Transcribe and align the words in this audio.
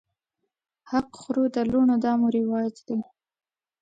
حق 0.91 1.07
خورو 1.21 1.43
د 1.55 1.57
لوڼو 1.71 1.95
دا 2.03 2.11
مو 2.19 2.27
رواج 2.37 2.75
دی 2.87 2.99